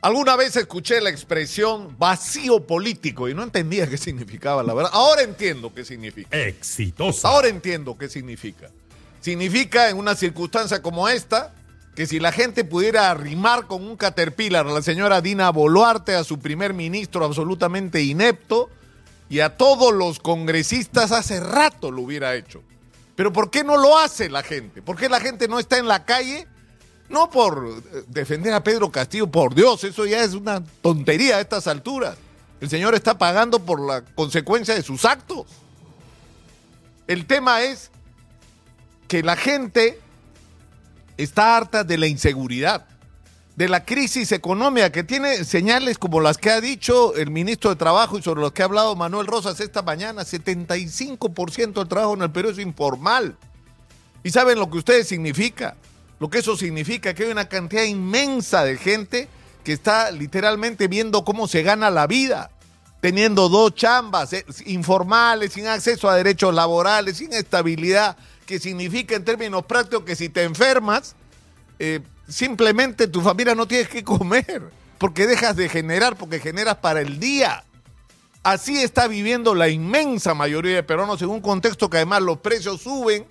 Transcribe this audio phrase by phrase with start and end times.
[0.00, 4.92] Alguna vez escuché la expresión vacío político y no entendía qué significaba, la verdad.
[4.94, 6.38] Ahora entiendo qué significa.
[6.38, 7.26] Exitosa.
[7.26, 8.70] Ahora entiendo qué significa.
[9.20, 11.52] Significa en una circunstancia como esta
[11.96, 16.22] que si la gente pudiera arrimar con un caterpillar a la señora Dina Boluarte, a
[16.22, 18.70] su primer ministro absolutamente inepto
[19.28, 22.62] y a todos los congresistas hace rato lo hubiera hecho.
[23.16, 24.80] Pero ¿por qué no lo hace la gente?
[24.80, 26.46] ¿Por qué la gente no está en la calle?
[27.08, 31.40] No por eh, defender a Pedro Castillo, por Dios, eso ya es una tontería a
[31.40, 32.16] estas alturas.
[32.60, 35.46] El señor está pagando por la consecuencia de sus actos.
[37.06, 37.90] El tema es
[39.06, 39.98] que la gente
[41.16, 42.86] está harta de la inseguridad,
[43.56, 47.76] de la crisis económica, que tiene señales como las que ha dicho el ministro de
[47.76, 50.22] Trabajo y sobre los que ha hablado Manuel Rosas esta mañana.
[50.22, 53.36] 75% del trabajo en el Perú es informal.
[54.22, 55.76] ¿Y saben lo que ustedes significa?
[56.20, 59.28] Lo que eso significa que hay una cantidad inmensa de gente
[59.62, 62.50] que está literalmente viendo cómo se gana la vida,
[63.00, 68.16] teniendo dos chambas eh, informales, sin acceso a derechos laborales, sin estabilidad,
[68.46, 71.14] que significa en términos prácticos que si te enfermas,
[71.78, 74.62] eh, simplemente tu familia no tienes que comer,
[74.98, 77.62] porque dejas de generar, porque generas para el día.
[78.42, 82.80] Así está viviendo la inmensa mayoría de peruanos en un contexto que además los precios
[82.80, 83.26] suben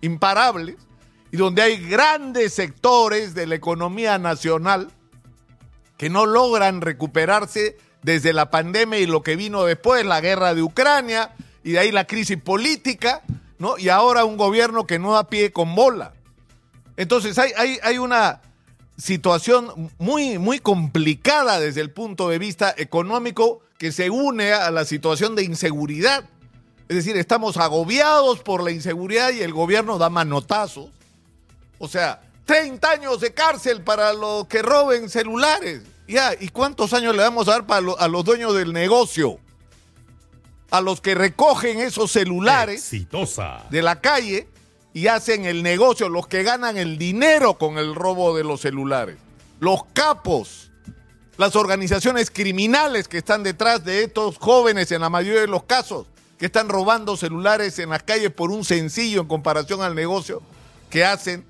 [0.00, 0.76] imparables
[1.32, 4.90] y donde hay grandes sectores de la economía nacional
[5.96, 10.62] que no logran recuperarse desde la pandemia y lo que vino después, la guerra de
[10.62, 13.22] Ucrania, y de ahí la crisis política,
[13.58, 13.78] ¿no?
[13.78, 16.12] Y ahora un gobierno que no da pie con bola.
[16.98, 18.42] Entonces hay, hay, hay una
[18.98, 24.84] situación muy, muy complicada desde el punto de vista económico que se une a la
[24.84, 26.28] situación de inseguridad.
[26.88, 30.90] Es decir, estamos agobiados por la inseguridad y el gobierno da manotazos
[31.82, 35.82] o sea, 30 años de cárcel para los que roben celulares.
[36.06, 39.40] Ya, ¿y cuántos años le vamos a dar para a los dueños del negocio?
[40.70, 43.64] A los que recogen esos celulares Exitosa.
[43.68, 44.46] de la calle
[44.94, 49.16] y hacen el negocio, los que ganan el dinero con el robo de los celulares.
[49.58, 50.70] Los capos,
[51.36, 56.06] las organizaciones criminales que están detrás de estos jóvenes en la mayoría de los casos,
[56.38, 60.42] que están robando celulares en las calles por un sencillo en comparación al negocio
[60.88, 61.44] que hacen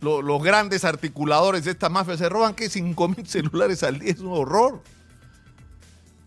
[0.00, 4.20] los grandes articuladores de esta mafia se roban que 5 mil celulares al día, es
[4.20, 4.82] un horror.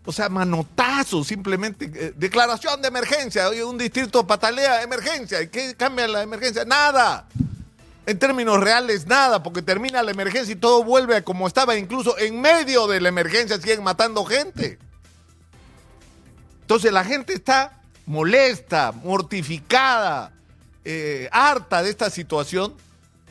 [0.04, 1.90] O sea, manotazo, simplemente.
[1.94, 3.48] Eh, declaración de emergencia.
[3.48, 5.42] Oye, un distrito patalea emergencia.
[5.42, 6.64] ¿Y qué cambia la emergencia?
[6.64, 7.28] Nada.
[8.06, 11.76] En términos reales, nada, porque termina la emergencia y todo vuelve a como estaba.
[11.76, 14.78] Incluso en medio de la emergencia siguen matando gente.
[16.62, 20.32] Entonces la gente está molesta, mortificada,
[20.84, 22.74] eh, harta de esta situación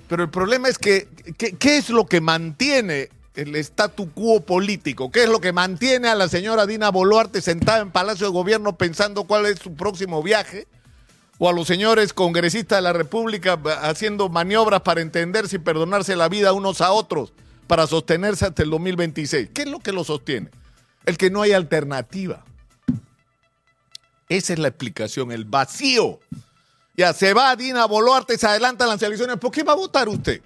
[0.09, 5.11] pero el problema es que, ¿qué es lo que mantiene el statu quo político?
[5.11, 8.75] ¿Qué es lo que mantiene a la señora Dina Boluarte sentada en Palacio de Gobierno
[8.75, 10.67] pensando cuál es su próximo viaje?
[11.37, 13.53] ¿O a los señores congresistas de la República
[13.83, 17.31] haciendo maniobras para entenderse y perdonarse la vida unos a otros
[17.67, 19.51] para sostenerse hasta el 2026?
[19.53, 20.49] ¿Qué es lo que lo sostiene?
[21.05, 22.43] El que no hay alternativa.
[24.27, 26.19] Esa es la explicación, el vacío
[26.99, 29.37] ya se va Dina Boluarte, se adelantan las elecciones.
[29.37, 30.41] ¿Por qué va a votar usted?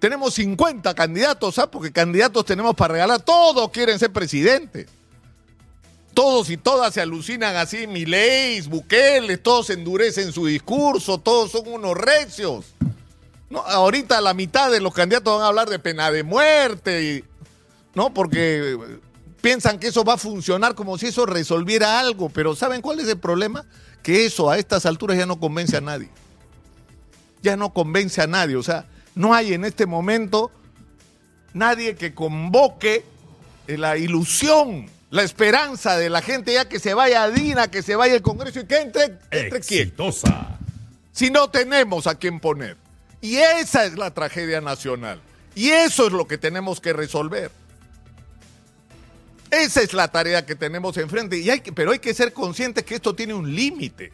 [0.00, 1.70] Tenemos 50 candidatos, ¿sabes?
[1.70, 3.20] Porque candidatos tenemos para regalar.
[3.20, 4.88] Todos quieren ser presidentes.
[6.12, 11.96] Todos y todas se alucinan así, Mileis, Bukele, todos endurecen su discurso, todos son unos
[11.96, 12.74] recios.
[13.48, 17.22] No, ahorita la mitad de los candidatos van a hablar de pena de muerte,
[17.94, 18.12] ¿no?
[18.12, 18.76] Porque
[19.40, 23.08] piensan que eso va a funcionar como si eso resolviera algo, pero ¿saben cuál es
[23.08, 23.64] el problema?
[24.02, 26.08] que eso a estas alturas ya no convence a nadie.
[27.42, 28.56] Ya no convence a nadie.
[28.56, 30.50] O sea, no hay en este momento
[31.52, 33.04] nadie que convoque
[33.66, 37.96] la ilusión, la esperanza de la gente ya que se vaya a Dina, que se
[37.96, 40.58] vaya al Congreso y que entre, entre Exitosa.
[41.12, 42.76] Si no tenemos a quién poner.
[43.20, 45.20] Y esa es la tragedia nacional.
[45.54, 47.50] Y eso es lo que tenemos que resolver.
[49.50, 51.38] Esa es la tarea que tenemos enfrente.
[51.38, 54.12] Y hay pero hay que ser conscientes que esto tiene un límite.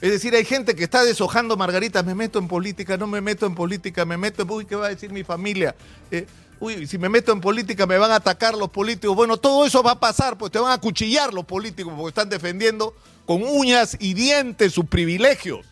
[0.00, 3.46] Es decir, hay gente que está deshojando, Margarita, me meto en política, no me meto
[3.46, 4.50] en política, me meto en...
[4.50, 5.74] Uy, ¿qué va a decir mi familia?
[6.10, 6.26] Eh,
[6.60, 9.16] uy, si me meto en política me van a atacar los políticos.
[9.16, 12.28] Bueno, todo eso va a pasar, pues te van a cuchillar los políticos porque están
[12.28, 12.94] defendiendo
[13.24, 15.64] con uñas y dientes sus privilegios.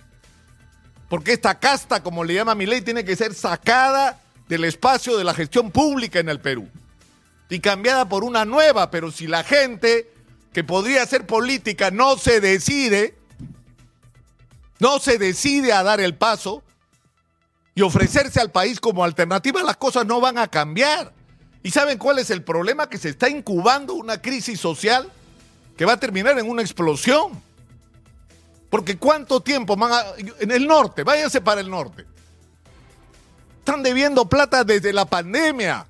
[1.10, 4.18] Porque esta casta, como le llama mi ley, tiene que ser sacada
[4.48, 6.66] del espacio de la gestión pública en el Perú
[7.48, 10.10] y cambiada por una nueva, pero si la gente
[10.52, 13.16] que podría hacer política no se decide,
[14.78, 16.62] no se decide a dar el paso
[17.74, 21.12] y ofrecerse al país como alternativa, las cosas no van a cambiar.
[21.62, 22.88] ¿Y saben cuál es el problema?
[22.88, 25.10] Que se está incubando una crisis social
[25.76, 27.42] que va a terminar en una explosión.
[28.70, 30.04] Porque cuánto tiempo van a...
[30.40, 32.04] En el norte, váyanse para el norte.
[33.58, 35.86] Están debiendo plata desde la pandemia.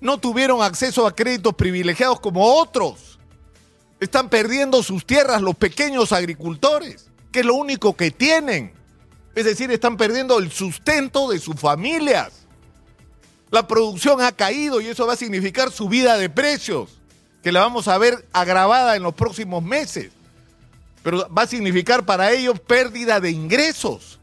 [0.00, 3.18] No tuvieron acceso a créditos privilegiados como otros.
[4.00, 8.72] Están perdiendo sus tierras los pequeños agricultores, que es lo único que tienen.
[9.34, 12.46] Es decir, están perdiendo el sustento de sus familias.
[13.50, 16.98] La producción ha caído y eso va a significar subida de precios,
[17.42, 20.12] que la vamos a ver agravada en los próximos meses.
[21.02, 24.20] Pero va a significar para ellos pérdida de ingresos.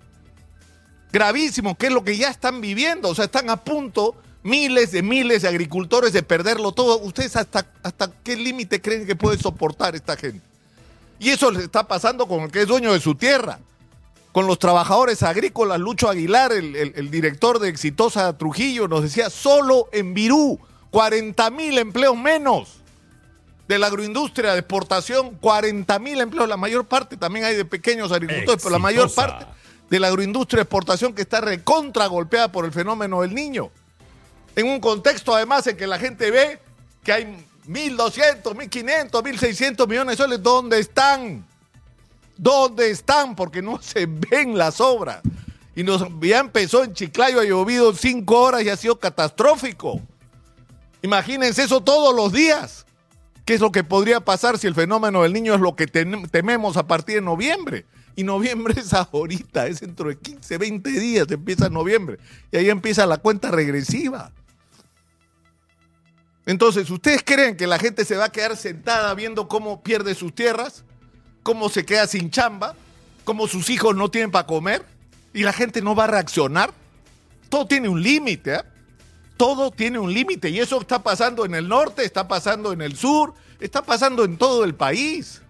[1.11, 3.09] Gravísimo, que es lo que ya están viviendo.
[3.09, 6.99] O sea, están a punto miles de miles de agricultores de perderlo todo.
[6.99, 10.45] ¿Ustedes hasta, hasta qué límite creen que puede soportar esta gente?
[11.19, 13.59] Y eso les está pasando con el que es dueño de su tierra
[14.35, 15.79] con los trabajadores agrícolas.
[15.79, 20.59] Lucho Aguilar, el, director de Exitosa Trujillo, nos decía, solo en Virú,
[20.91, 22.81] 40 mil empleos menos.
[23.67, 26.49] De la agroindustria de exportación, 40 mil empleos.
[26.49, 29.45] La mayor parte también hay de pequeños agricultores, pero la mayor parte
[29.89, 33.71] de la agroindustria de exportación que está recontra golpeada por el fenómeno del niño.
[34.55, 36.59] En un contexto, además, en que la gente ve
[37.03, 40.43] que hay 1.200, 1.500, 1.600 millones de soles.
[40.43, 41.45] ¿Dónde están?
[42.37, 43.35] ¿Dónde están?
[43.35, 45.21] Porque no se ven las obras.
[45.75, 50.01] Y nos, ya empezó en Chiclayo, ha llovido cinco horas y ha sido catastrófico.
[51.01, 52.85] Imagínense eso todos los días.
[53.43, 56.77] ¿Qué es lo que podría pasar si el fenómeno del niño es lo que tememos
[56.77, 57.85] a partir de noviembre?
[58.15, 62.17] Y noviembre es ahorita, es dentro de 15, 20 días, empieza noviembre.
[62.51, 64.31] Y ahí empieza la cuenta regresiva.
[66.45, 70.33] Entonces, ¿ustedes creen que la gente se va a quedar sentada viendo cómo pierde sus
[70.33, 70.83] tierras?
[71.45, 72.73] cómo se queda sin chamba,
[73.23, 74.83] cómo sus hijos no tienen para comer
[75.31, 76.73] y la gente no va a reaccionar.
[77.49, 78.61] Todo tiene un límite, ¿eh?
[79.37, 82.97] Todo tiene un límite y eso está pasando en el norte, está pasando en el
[82.97, 85.43] sur, está pasando en todo el país.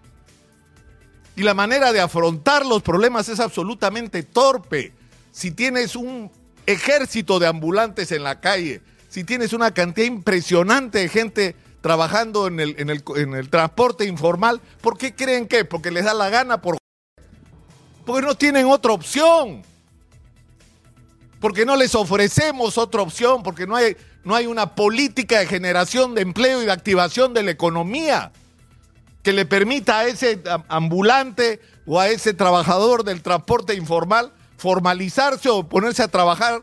[1.34, 4.92] Y la manera de afrontar los problemas es absolutamente torpe.
[5.32, 6.30] Si tienes un
[6.66, 8.82] ejército de ambulantes en la calle,
[9.16, 14.98] si tienes una cantidad impresionante de gente trabajando en el, en el, transporte informal, ¿por
[14.98, 15.64] qué creen que?
[15.64, 16.76] Porque les da la gana, por...
[18.04, 19.62] porque no tienen otra opción.
[21.40, 26.14] Porque no les ofrecemos otra opción, porque no hay, no hay una política de generación
[26.14, 28.32] de empleo y de activación de la economía
[29.22, 35.66] que le permita a ese ambulante o a ese trabajador del transporte informal formalizarse o
[35.66, 36.62] ponerse a trabajar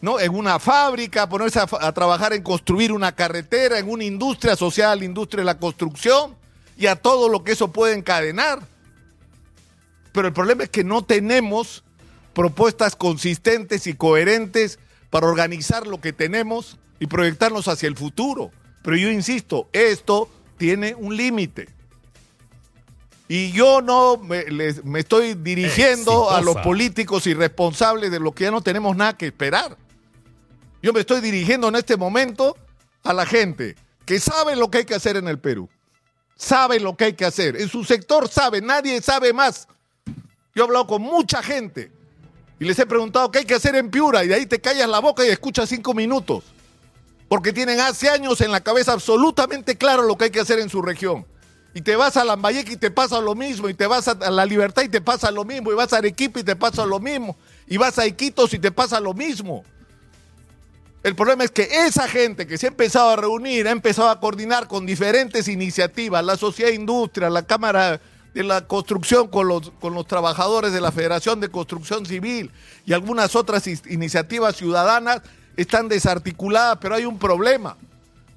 [0.00, 0.18] ¿no?
[0.18, 5.42] En una fábrica, ponerse a, trabajar en construir una carretera, en una industria social, industria
[5.42, 6.36] de la construcción
[6.76, 8.60] y a todo lo que eso puede encadenar.
[10.12, 11.84] Pero el problema es que no tenemos
[12.32, 14.78] propuestas consistentes y coherentes
[15.10, 18.50] para organizar lo que tenemos y proyectarnos hacia el futuro.
[18.82, 21.68] Pero yo insisto, esto tiene un límite.
[23.28, 24.44] Y yo no me,
[24.98, 29.76] estoy dirigiendo a los políticos irresponsables de lo que ya no tenemos nada que esperar.
[30.82, 32.56] Yo me estoy dirigiendo en este momento
[33.02, 35.68] a la gente que sabe lo que hay que hacer en el Perú.
[36.36, 37.60] Sabe lo que hay que hacer.
[37.60, 39.68] En su sector sabe, nadie sabe más.
[40.54, 41.92] Yo he hablado con mucha gente
[42.58, 44.88] y les he preguntado qué hay que hacer en Piura y de ahí te callas
[44.88, 46.44] la boca y escuchas cinco minutos.
[47.28, 50.68] Porque tienen hace años en la cabeza absolutamente claro lo que hay que hacer en
[50.68, 51.26] su región.
[51.72, 54.44] Y te vas a Lambayeque y te pasa lo mismo, y te vas a La
[54.44, 57.36] Libertad y te pasa lo mismo, y vas a Arequipa y te pasa lo mismo,
[57.68, 59.62] y vas a Iquitos y te pasa lo mismo.
[61.02, 64.20] El problema es que esa gente que se ha empezado a reunir, ha empezado a
[64.20, 68.00] coordinar con diferentes iniciativas, la sociedad industria, la Cámara
[68.34, 72.50] de la Construcción con los, con los trabajadores de la Federación de Construcción Civil
[72.84, 75.22] y algunas otras iniciativas ciudadanas,
[75.56, 77.76] están desarticuladas, pero hay un problema.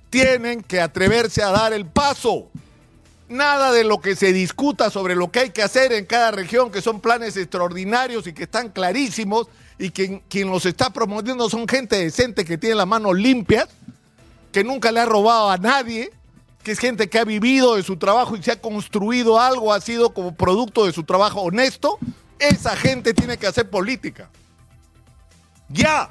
[0.10, 2.50] Tienen que atreverse a dar el paso.
[3.28, 6.72] Nada de lo que se discuta sobre lo que hay que hacer en cada región,
[6.72, 11.68] que son planes extraordinarios y que están clarísimos, y quien, quien los está promoviendo son
[11.68, 13.68] gente decente que tiene las manos limpias,
[14.52, 16.12] que nunca le ha robado a nadie,
[16.64, 19.82] que es gente que ha vivido de su trabajo y se ha construido algo, ha
[19.82, 21.98] sido como producto de su trabajo honesto,
[22.40, 24.30] esa gente tiene que hacer política.
[25.70, 26.10] Ya.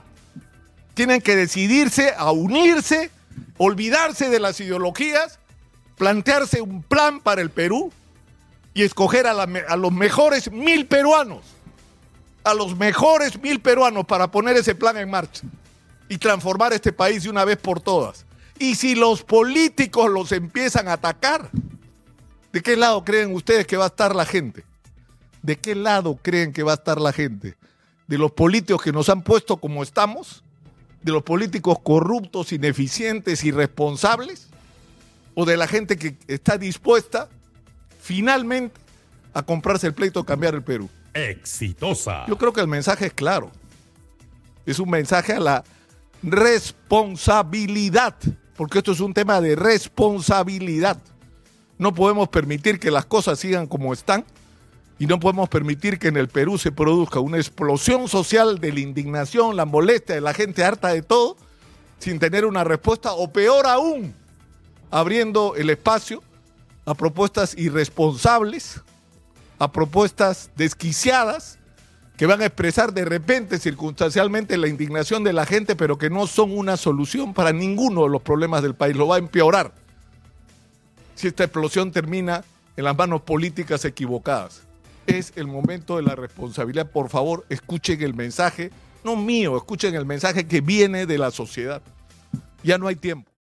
[0.95, 3.11] Tienen que decidirse a unirse,
[3.57, 5.38] olvidarse de las ideologías,
[5.97, 7.92] plantearse un plan para el Perú
[8.75, 11.42] y escoger a, a los mejores mil peruanos
[12.45, 15.43] a los mejores mil peruanos para poner ese plan en marcha
[16.09, 18.27] y transformar este país de una vez por todas.
[18.59, 21.51] Y si los políticos los empiezan a atacar,
[22.53, 24.65] ¿de qué lado creen ustedes que va a estar la gente?
[25.43, 27.57] ¿De qué lado creen que va a estar la gente?
[28.07, 30.43] ¿De los políticos que nos han puesto como estamos?
[31.03, 34.49] de los políticos corruptos, ineficientes, irresponsables,
[35.35, 37.29] o de la gente que está dispuesta
[38.01, 38.79] finalmente
[39.35, 40.89] a comprarse el pleito cambiar el Perú.
[41.14, 42.26] Exitosa.
[42.26, 43.50] Yo creo que el mensaje es claro.
[44.64, 45.64] Es un mensaje a la
[46.23, 48.14] responsabilidad,
[48.57, 50.99] porque esto es un tema de responsabilidad.
[51.78, 54.25] No podemos permitir que las cosas sigan como están
[54.99, 58.81] y no podemos permitir que en el Perú se produzca una explosión social de la
[58.81, 61.37] indignación, la molestia de la gente harta de todo,
[61.99, 64.14] sin tener una respuesta, o peor aún,
[64.92, 66.23] abriendo el espacio
[66.85, 68.81] a propuestas irresponsables,
[69.62, 71.61] a propuestas desquiciadas,
[72.16, 76.26] que van a expresar de repente, circunstancialmente, la indignación de la gente, pero que no
[76.26, 79.73] son una solución para ninguno de los problemas del país, lo va a empeorar
[81.14, 82.42] si esta explosión termina
[82.76, 84.62] en las manos políticas equivocadas.
[85.07, 86.90] Es el momento de la responsabilidad.
[86.90, 88.73] Por favor, escuchen el mensaje,
[89.04, 91.83] no mío, escuchen el mensaje que viene de la sociedad.
[92.64, 93.31] Ya no hay tiempo.